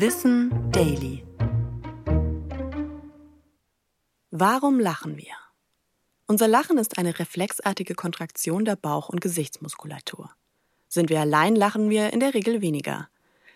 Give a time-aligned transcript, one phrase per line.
[0.00, 1.24] Wissen Daily.
[4.30, 5.34] Warum lachen wir?
[6.28, 10.30] Unser Lachen ist eine reflexartige Kontraktion der Bauch- und Gesichtsmuskulatur.
[10.88, 13.08] Sind wir allein, lachen wir in der Regel weniger.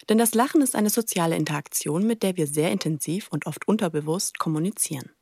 [0.08, 4.40] Denn das Lachen ist eine soziale Interaktion, mit der wir sehr intensiv und oft unterbewusst
[4.40, 5.12] kommunizieren.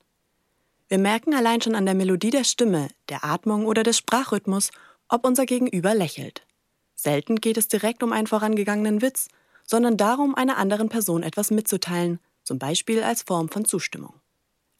[0.88, 4.70] Wir merken allein schon an der Melodie der Stimme, der Atmung oder des Sprachrhythmus,
[5.10, 6.46] ob unser Gegenüber lächelt.
[6.94, 9.28] Selten geht es direkt um einen vorangegangenen Witz,
[9.70, 14.14] sondern darum, einer anderen Person etwas mitzuteilen, zum Beispiel als Form von Zustimmung.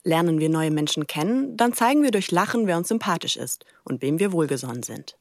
[0.02, 4.02] Lernen wir neue Menschen kennen, dann zeigen wir durch Lachen, wer uns sympathisch ist und
[4.02, 5.16] wem wir wohlgesonnen sind.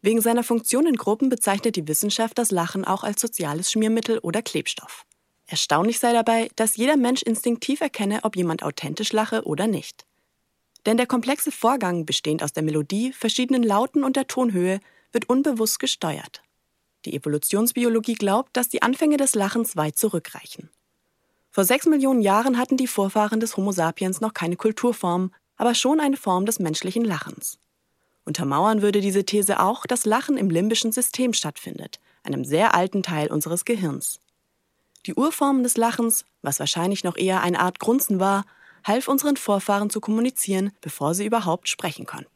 [0.00, 4.40] Wegen seiner Funktion in Gruppen bezeichnet die Wissenschaft das Lachen auch als soziales Schmiermittel oder
[4.40, 5.04] Klebstoff.
[5.46, 10.06] Erstaunlich sei dabei, dass jeder Mensch instinktiv erkenne, ob jemand authentisch lache oder nicht.
[10.86, 14.80] Denn der komplexe Vorgang, bestehend aus der Melodie, verschiedenen Lauten und der Tonhöhe,
[15.12, 16.42] wird unbewusst gesteuert.
[17.06, 20.68] Die Evolutionsbiologie glaubt, dass die Anfänge des Lachens weit zurückreichen.
[21.52, 26.00] Vor sechs Millionen Jahren hatten die Vorfahren des Homo sapiens noch keine Kulturform, aber schon
[26.00, 27.58] eine Form des menschlichen Lachens.
[28.24, 33.28] Untermauern würde diese These auch, dass Lachen im limbischen System stattfindet, einem sehr alten Teil
[33.28, 34.20] unseres Gehirns.
[35.06, 38.44] Die Urformen des Lachens, was wahrscheinlich noch eher eine Art Grunzen war,
[38.82, 42.35] half unseren Vorfahren zu kommunizieren, bevor sie überhaupt sprechen konnten.